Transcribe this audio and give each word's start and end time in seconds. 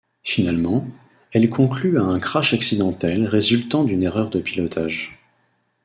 Finalement, 0.23 0.87
elle 1.31 1.47
conclut 1.51 1.99
à 1.99 2.01
un 2.01 2.19
crash 2.19 2.55
accidentel 2.55 3.27
résultant 3.27 3.83
d'une 3.83 4.01
erreur 4.01 4.31
de 4.31 4.39
pilotage. 4.39 5.19